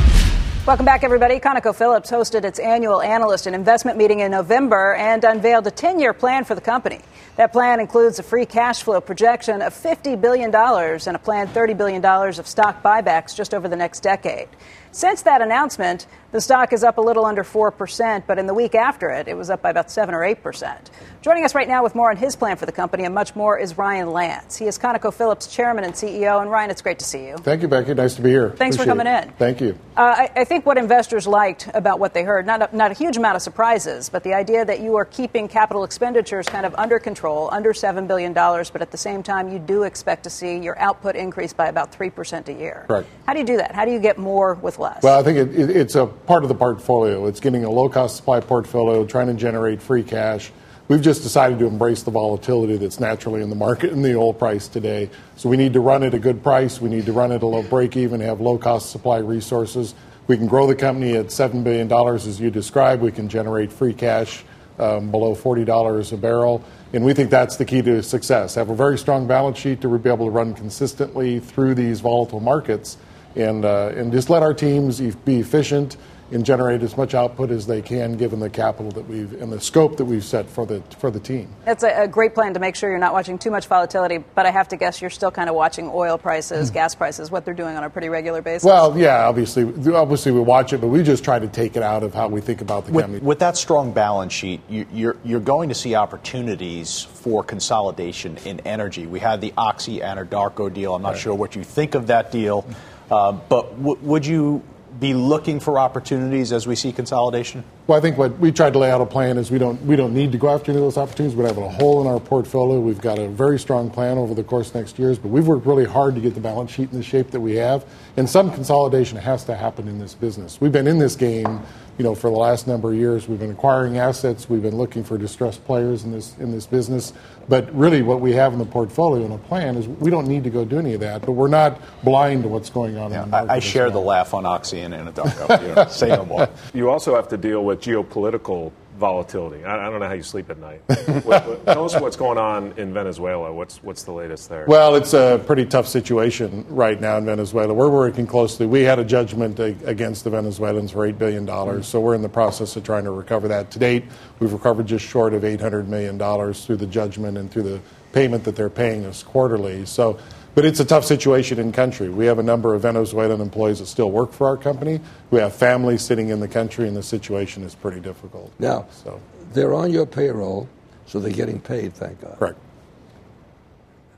[0.67, 1.41] Welcome back, everybody.
[1.41, 6.15] ConocoPhillips hosted its annual analyst and investment meeting in November and unveiled a 10 year
[6.15, 7.01] plan for the company.
[7.37, 11.77] That plan includes a free cash flow projection of $50 billion and a planned $30
[11.77, 14.49] billion of stock buybacks just over the next decade.
[14.91, 18.75] Since that announcement, the stock is up a little under 4%, but in the week
[18.75, 20.91] after it, it was up by about 7 or 8%.
[21.25, 23.59] Joining us right now with more on his plan for the company and much more
[23.59, 24.59] is Ryan Lance.
[24.59, 26.43] He is ConocoPhillips chairman and CEO.
[26.43, 27.39] And Ryan, it's great to see you.
[27.39, 27.95] Thank you, Becky.
[27.95, 28.51] Nice to be here.
[28.51, 29.25] Thanks for coming it.
[29.25, 29.31] in.
[29.39, 29.75] Thank you.
[29.97, 32.95] Uh, I, I think what investors liked about what they heard, not a, not a
[32.95, 36.75] huge amount of surprises, but the idea that you are keeping capital expenditures kind of
[36.75, 40.59] under control, under $7 billion, but at the same time, you do expect to see
[40.59, 42.85] your output increase by about 3% a year.
[42.87, 43.09] Correct.
[43.27, 43.75] How do you do that?
[43.75, 45.03] How do you get more with less?
[45.03, 47.25] Well, I think it, it, it's a part of the portfolio.
[47.29, 50.53] It's getting a low cost supply portfolio, trying to generate free cash.
[50.87, 54.35] We've just decided to embrace the volatility that's naturally in the market and the oil
[54.35, 55.09] price today.
[55.35, 56.79] So we need to run at a good price.
[56.79, 59.95] We need to run at a low break even, have low cost supply resources.
[60.27, 63.01] We can grow the company at $7 billion, as you described.
[63.01, 64.45] We can generate free cash
[64.79, 66.63] um, below $40 a barrel.
[66.93, 68.55] And we think that's the key to success.
[68.55, 72.41] Have a very strong balance sheet to be able to run consistently through these volatile
[72.41, 72.99] markets
[73.37, 75.97] and, uh, and just let our teams be efficient
[76.31, 79.61] and generate as much output as they can given the capital that we've and the
[79.61, 81.49] scope that we've set for the, for the team.
[81.65, 84.47] That's a, a great plan to make sure you're not watching too much volatility, but
[84.47, 87.55] I have to guess you're still kind of watching oil prices, gas prices, what they're
[87.55, 88.65] doing on a pretty regular basis.
[88.65, 92.03] Well, yeah, obviously, obviously we watch it, but we just try to take it out
[92.03, 93.25] of how we think about the With, company.
[93.25, 98.61] with that strong balance sheet, you, you're, you're going to see opportunities for consolidation in
[98.61, 99.07] energy.
[99.07, 100.95] We had the Oxy Anadarko deal.
[100.95, 102.67] I'm not sure what you think of that deal,
[103.11, 104.63] uh, but w- would you
[105.01, 107.65] be looking for opportunities as we see consolidation?
[107.87, 109.95] Well, I think what we tried to lay out a plan is we don't we
[109.95, 111.37] don't need to go after any of those opportunities.
[111.37, 112.81] We have a hole in our portfolio.
[112.81, 115.67] We've got a very strong plan over the course of next years, but we've worked
[115.67, 117.85] really hard to get the balance sheet in the shape that we have.
[118.17, 120.63] And some consolidation has to happen in this business.
[120.63, 121.61] We've been in this game,
[121.99, 123.29] you know, for the last number of years.
[123.29, 124.49] We've been acquiring assets.
[124.49, 127.13] We've been looking for distressed players in this in this business.
[127.51, 130.45] But really, what we have in the portfolio and a plan is we don't need
[130.45, 131.27] to go do any of that.
[131.27, 133.37] But we're not blind to what's going on in the.
[133.37, 133.93] I, I share well.
[133.93, 135.61] the laugh on Oxy and Anadarko.
[135.61, 136.49] You know, say no more.
[136.73, 139.65] You also have to deal with geopolitical volatility.
[139.65, 140.81] I, I don't know how you sleep at night.
[141.25, 143.53] what, what, tell us what's going on in Venezuela.
[143.53, 144.65] What's what's the latest there?
[144.67, 147.75] Well, it's a pretty tough situation right now in Venezuela.
[147.75, 148.67] We're working closely.
[148.67, 152.77] We had a judgment against the Venezuelans for $8 billion, so we're in the process
[152.77, 153.71] of trying to recover that.
[153.73, 154.05] To date,
[154.39, 156.19] we've recovered just short of $800 million
[156.55, 157.81] through the judgment and through the
[158.13, 159.85] payment that they're paying us quarterly.
[159.87, 160.19] So,
[160.55, 162.09] but it's a tough situation in country.
[162.09, 165.01] We have a number of Venezuelan employees that still work for our company.
[165.31, 168.53] We have families sitting in the country, and the situation is pretty difficult.
[168.59, 169.21] Now, so
[169.53, 170.69] they're on your payroll,
[171.07, 172.39] so they're getting paid, thank God.
[172.39, 172.59] Correct.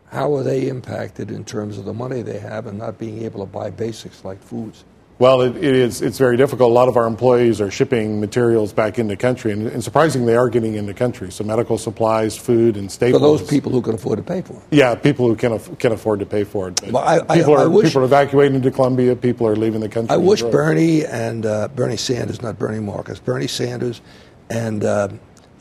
[0.09, 3.40] How are they impacted in terms of the money they have and not being able
[3.40, 4.85] to buy basics like foods?
[5.18, 6.02] Well, it, it is.
[6.02, 6.70] It's very difficult.
[6.70, 10.37] A lot of our employees are shipping materials back into country, and, and surprisingly, they
[10.37, 11.33] are getting into country.
[11.33, 13.22] So medical supplies, food, and staples.
[13.22, 14.61] For those people who can afford to pay for it.
[14.70, 16.83] Yeah, people who can aff- can afford to pay for it.
[16.92, 19.16] Well, I- I- people are wish- people are evacuating to Colombia.
[19.16, 20.12] People are leaving the country.
[20.12, 24.02] I wish Bernie and uh, Bernie Sanders, not Bernie Marcus, Bernie Sanders
[24.50, 25.09] and uh,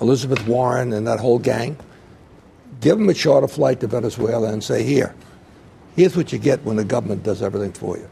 [0.02, 1.78] Elizabeth Warren and that whole gang,
[2.82, 5.16] give them a charter flight to Venezuela and say, here,
[5.96, 8.10] here's what you get when the government does everything for you.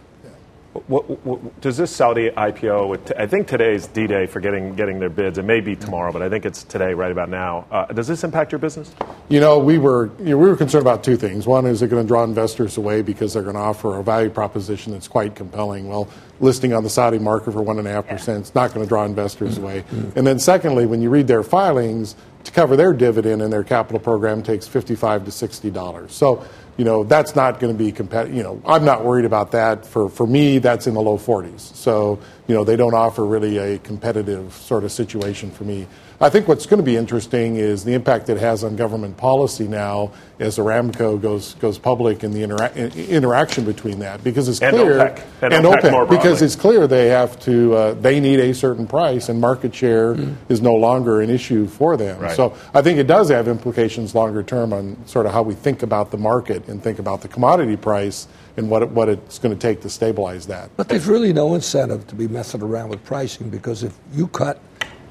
[0.73, 3.15] What, what, does this Saudi IPO?
[3.15, 5.37] I think today's D-Day for getting getting their bids.
[5.37, 7.67] It may be tomorrow, but I think it's today, right about now.
[7.69, 8.91] Uh, does this impact your business?
[9.29, 11.45] You know, we were you know, we were concerned about two things.
[11.45, 14.31] One is they're going to draw investors away because they're going to offer a value
[14.31, 15.89] proposition that's quite compelling.
[15.89, 16.09] Well,
[16.39, 18.89] listing on the Saudi market for one and a half percent is not going to
[18.89, 19.83] draw investors away.
[20.15, 23.99] And then secondly, when you read their filings, to cover their dividend and their capital
[23.99, 26.13] program takes fifty-five to sixty dollars.
[26.13, 26.43] So.
[26.77, 28.35] You know that's not going to be competitive.
[28.35, 29.85] You know I'm not worried about that.
[29.85, 31.59] For for me, that's in the low 40s.
[31.59, 35.87] So you know they don't offer really a competitive sort of situation for me.
[36.23, 39.67] I think what's going to be interesting is the impact it has on government policy
[39.67, 44.73] now as Aramco goes goes public and the intera- interaction between that because it's And
[44.73, 45.23] clear OPEC.
[45.41, 49.27] And OPEC more because it's clear they have to uh, they need a certain price
[49.27, 50.15] and market share
[50.47, 52.17] is no longer an issue for them.
[52.21, 52.37] Right.
[52.37, 55.83] So I think it does have implications longer term on sort of how we think
[55.83, 59.53] about the market and think about the commodity price and what it, what it's going
[59.53, 60.69] to take to stabilize that.
[60.77, 64.61] But there's really no incentive to be messing around with pricing because if you cut,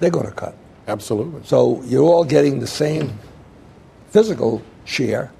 [0.00, 0.56] they're going to cut.
[0.88, 1.42] Absolutely.
[1.44, 3.18] So you're all getting the same
[4.10, 5.30] physical share,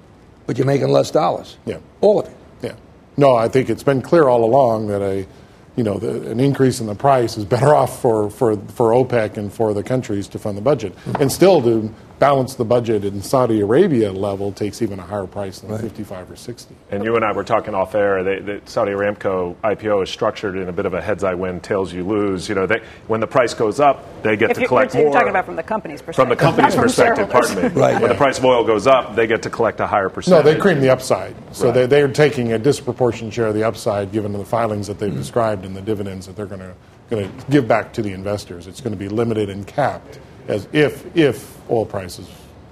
[0.45, 1.57] but you're making less dollars.
[1.65, 1.79] Yeah.
[2.01, 2.35] All of it.
[2.61, 2.75] Yeah.
[3.17, 5.27] No, I think it's been clear all along that a,
[5.75, 9.37] you know, the, an increase in the price is better off for, for, for OPEC
[9.37, 10.93] and for the countries to fund the budget.
[11.19, 15.59] And still to balance the budget in Saudi Arabia level takes even a higher price
[15.59, 16.73] than 55 or 60.
[16.89, 18.23] And you and I were talking off air.
[18.23, 21.59] They, the Saudi Aramco IPO is structured in a bit of a heads I win,
[21.59, 22.47] tails you lose.
[22.47, 25.03] You know, they, when the price goes up, they get If to you're, collect you're
[25.03, 25.11] more.
[25.11, 26.15] talking about from the company's perspective.
[26.15, 27.61] from the company's from perspective, pardon me.
[27.81, 28.07] Right, when yeah.
[28.07, 30.45] the price of oil goes up, they get to collect a higher percentage.
[30.45, 31.35] No, they cream the upside.
[31.53, 31.73] So Right.
[31.73, 35.17] they, they're taking a disproportionate share of the upside given the filings that they've mm.
[35.17, 36.73] described and the dividends that they're going to
[37.09, 38.65] going to give back to the investors.
[38.65, 42.27] It's going to be limited and capped as if if oil prices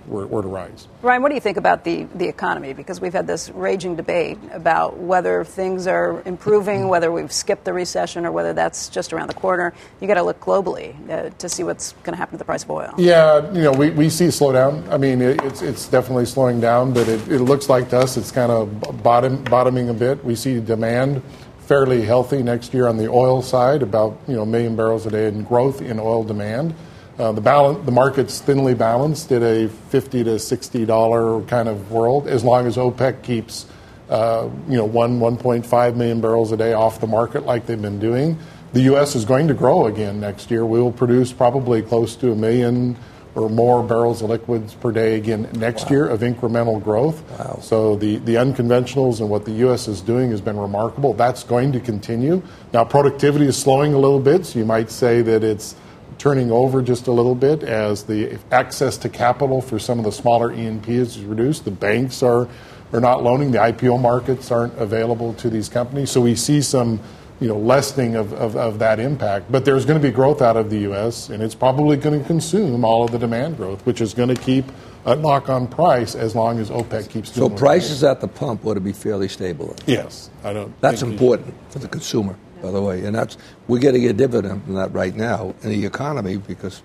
[0.07, 0.87] were, were to rise.
[1.01, 2.73] Ryan, what do you think about the, the economy?
[2.73, 7.73] Because we've had this raging debate about whether things are improving, whether we've skipped the
[7.73, 9.73] recession, or whether that's just around the corner.
[9.99, 12.63] You got to look globally uh, to see what's going to happen to the price
[12.63, 12.93] of oil.
[12.97, 14.87] Yeah, you know, we, we see slowdown.
[14.89, 18.17] I mean, it, it's it's definitely slowing down, but it, it looks like to us
[18.17, 20.23] it's kind of bottom, bottoming a bit.
[20.23, 21.21] We see demand
[21.59, 25.11] fairly healthy next year on the oil side, about you know a million barrels a
[25.11, 26.73] day in growth in oil demand.
[27.19, 31.91] Uh, the balance, the market's thinly balanced at a fifty to sixty dollar kind of
[31.91, 33.65] world, as long as OPEC keeps
[34.09, 37.99] uh, you know one 1.5 million barrels a day off the market like they've been
[37.99, 38.37] doing.
[38.73, 39.15] The U.S.
[39.15, 40.65] is going to grow again next year.
[40.65, 42.95] We will produce probably close to a million
[43.35, 47.23] or more barrels of liquids per day again next year of incremental growth.
[47.63, 49.87] So the, the unconventionals and what the U.S.
[49.87, 51.13] is doing has been remarkable.
[51.13, 52.41] That's going to continue.
[52.73, 55.75] Now, productivity is slowing a little bit, so you might say that it's
[56.17, 60.11] turning over just a little bit as the access to capital for some of the
[60.11, 61.65] smaller E&Ps is reduced.
[61.65, 62.47] The banks are,
[62.93, 63.51] are not loaning.
[63.51, 66.11] The IPO markets aren't available to these companies.
[66.11, 66.99] So we see some
[67.41, 69.51] you know, lessening of, of, of that impact.
[69.51, 72.25] But there's going to be growth out of the U.S., and it's probably going to
[72.25, 74.65] consume all of the demand growth, which is going to keep
[75.05, 78.27] a knock on price as long as OPEC keeps So doing what prices at the
[78.27, 79.75] pump ought to be fairly stable.
[79.87, 80.29] Yes.
[80.43, 83.03] I don't That's important for the consumer, by the way.
[83.05, 86.81] And that's we're getting a dividend from that right now in the economy because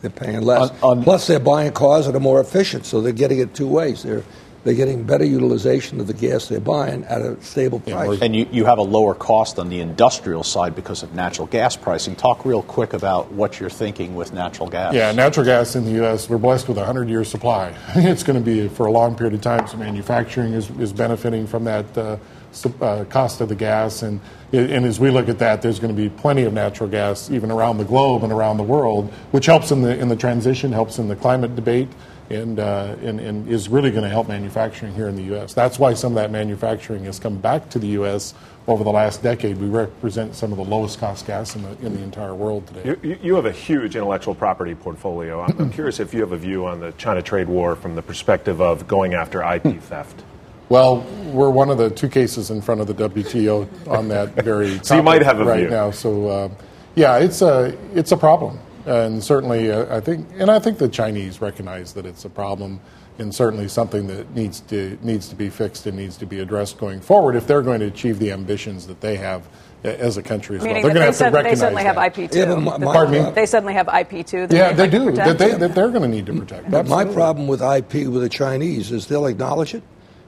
[0.00, 0.70] they're paying less.
[0.82, 3.66] On- on- Plus, they're buying cars that are more efficient, so they're getting it two
[3.68, 4.02] ways.
[4.02, 4.22] They're
[4.64, 8.20] they're getting better utilization of the gas they're buying at a stable price.
[8.20, 11.76] And you, you have a lower cost on the industrial side because of natural gas
[11.76, 12.16] pricing.
[12.16, 14.92] Talk real quick about what you're thinking with natural gas.
[14.92, 17.72] Yeah, natural gas in the U.S., we're blessed with a 100 year supply.
[17.94, 19.68] it's going to be for a long period of time.
[19.68, 22.20] So, manufacturing is, is benefiting from that uh, su-
[22.64, 24.02] uh, cost of the gas.
[24.02, 24.20] And,
[24.52, 27.50] and as we look at that, there's going to be plenty of natural gas even
[27.50, 30.98] around the globe and around the world, which helps in the, in the transition, helps
[30.98, 31.88] in the climate debate.
[32.28, 35.54] And, uh, and, and is really going to help manufacturing here in the U.S.
[35.54, 38.34] That's why some of that manufacturing has come back to the U.S.
[38.66, 39.58] over the last decade.
[39.58, 42.96] We represent some of the lowest cost gas in the, in the entire world today.
[43.04, 45.40] You, you- have a huge intellectual property portfolio.
[45.40, 48.02] I'm, I'm curious if you have a view on the China trade war from the
[48.02, 50.24] perspective of going after IP theft.
[50.68, 51.00] Well,
[51.32, 54.78] we're one of the two cases in front of the WTO on that very.
[54.82, 55.70] So you topic might have a right view.
[55.70, 55.90] now.
[55.92, 56.48] So, uh,
[56.94, 60.88] yeah, it's a it's a problem, and certainly uh, I think, and I think the
[60.88, 62.80] Chinese recognize that it's a problem,
[63.18, 66.78] and certainly something that needs to needs to be fixed and needs to be addressed
[66.78, 69.46] going forward if they're going to achieve the ambitions that they have
[69.84, 70.94] as a country as Meaning well.
[70.94, 72.18] They're that going to have to they, sud- they recognize suddenly have.
[72.18, 72.38] IP too.
[72.40, 73.30] Yeah, but my- my- Pardon me?
[73.32, 74.46] They suddenly have IP too.
[74.48, 75.22] that Yeah, they'd they like do.
[75.22, 76.70] That, they, that they're going to need to protect.
[76.72, 79.82] But my problem with IP with the Chinese is they'll acknowledge it,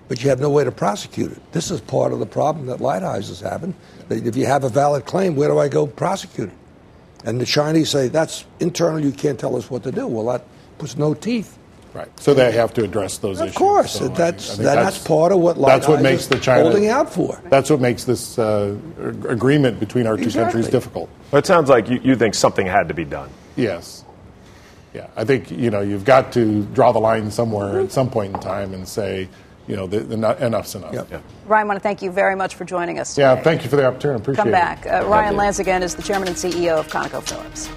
[0.09, 1.53] but you have no way to prosecute it.
[1.53, 3.75] This is part of the problem that Lighthouse is having.
[4.09, 6.55] That if you have a valid claim, where do I go prosecute it?
[7.25, 9.01] And the Chinese say that's internal.
[9.01, 10.07] You can't tell us what to do.
[10.07, 10.45] Well, that
[10.79, 11.59] puts no teeth.
[11.95, 12.09] Right.
[12.21, 13.57] So they have to address those Of issues.
[13.57, 16.29] Of course, So that's- I think that- that's part of what That's what makes is
[16.29, 17.41] the China holding out for.
[17.51, 18.75] That's what makes this uh,
[19.29, 21.09] agreement between our two countries difficult.
[21.33, 23.31] Well, it sounds like you, you think something had to be done.
[23.57, 24.05] Yes.
[24.95, 28.35] Yeah, I think you know you've got to draw the line somewhere at some point
[28.35, 29.29] in time and say,
[29.69, 30.93] you know, the, the, not- enough's enough.
[30.95, 31.21] Yeah.
[31.47, 33.16] Ryan, I want to thank you very much for joining us.
[33.19, 34.21] Yeah, thank you for the opportunity.
[34.23, 34.53] Appreciate Come it.
[34.53, 34.87] back.
[34.87, 37.69] Uh, Ryan Lance again is the chairman and CEO of ConocoPhillips.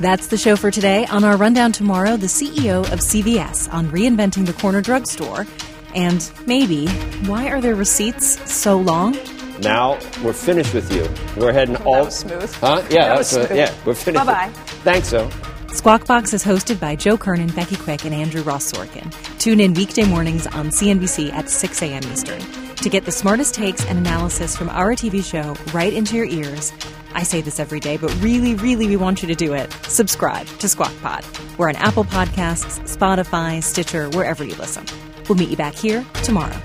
[0.00, 1.06] That's the show for today.
[1.06, 5.46] On our rundown tomorrow, the CEO of CVS on reinventing the corner drugstore.
[5.94, 6.88] And maybe,
[7.28, 9.16] why are their receipts so long?
[9.60, 11.08] Now we're finished with you.
[11.40, 12.06] We're heading That all.
[12.06, 12.52] was smooth.
[12.54, 12.82] Huh?
[12.90, 13.58] Yeah, That was that's smooth.
[13.58, 13.72] yeah.
[13.86, 14.26] We're finished.
[14.26, 14.50] Bye-bye.
[14.82, 15.30] Thanks, so.
[15.74, 19.12] Squawk Box is hosted by Joe Kernen, Becky Quick, and Andrew Ross Sorkin.
[19.40, 22.02] Tune in weekday mornings on CNBC at 6 a.m.
[22.04, 22.40] Eastern
[22.76, 26.72] to get the smartest takes and analysis from our TV show right into your ears.
[27.12, 29.72] I say this every day, but really, really, we want you to do it.
[29.88, 31.24] Subscribe to Squawk Pod.
[31.58, 34.86] We're on Apple Podcasts, Spotify, Stitcher, wherever you listen.
[35.28, 36.56] We'll meet you back here tomorrow.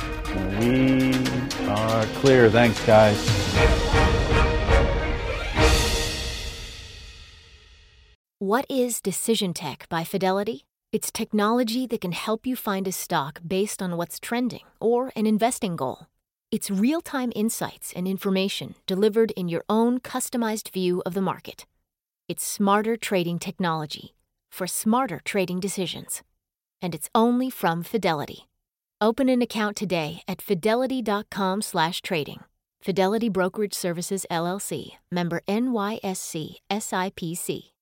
[0.60, 1.14] We
[1.68, 2.50] are clear.
[2.52, 3.18] Thanks, guys.
[8.50, 10.66] What is Decision Tech by Fidelity?
[10.92, 15.28] It's technology that can help you find a stock based on what's trending or an
[15.28, 16.08] investing goal.
[16.50, 21.68] It's real time insights and information delivered in your own customized view of the market.
[22.28, 24.16] It's smarter trading technology
[24.50, 26.24] for smarter trading decisions.
[26.82, 28.48] And it's only from Fidelity.
[29.00, 32.40] Open an account today at fidelity.com/trading.
[32.82, 37.74] Fidelity Brokerage Services LLC, member NYSE SIPC.